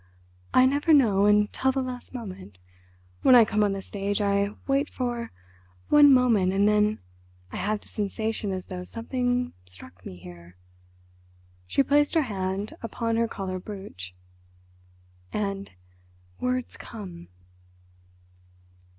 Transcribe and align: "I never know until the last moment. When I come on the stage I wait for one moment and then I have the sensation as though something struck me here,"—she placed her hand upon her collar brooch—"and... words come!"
"I 0.51 0.65
never 0.65 0.95
know 0.95 1.27
until 1.27 1.71
the 1.71 1.83
last 1.83 2.11
moment. 2.11 2.57
When 3.21 3.35
I 3.35 3.45
come 3.45 3.63
on 3.63 3.73
the 3.73 3.83
stage 3.83 4.19
I 4.19 4.49
wait 4.65 4.89
for 4.89 5.31
one 5.89 6.11
moment 6.11 6.53
and 6.53 6.67
then 6.67 7.01
I 7.51 7.57
have 7.57 7.81
the 7.81 7.87
sensation 7.87 8.51
as 8.51 8.65
though 8.65 8.83
something 8.83 9.53
struck 9.65 10.03
me 10.03 10.15
here,"—she 10.15 11.83
placed 11.83 12.15
her 12.15 12.23
hand 12.23 12.73
upon 12.81 13.15
her 13.17 13.27
collar 13.27 13.59
brooch—"and... 13.59 15.69
words 16.39 16.77
come!" 16.77 17.27